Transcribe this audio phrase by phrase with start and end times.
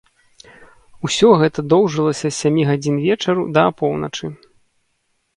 [1.07, 4.25] Усё гэта доўжылася з сямі гадзін вечару да апоўначы.